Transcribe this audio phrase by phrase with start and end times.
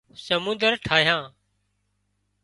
[0.25, 1.25] سمنۮر ٺاهيان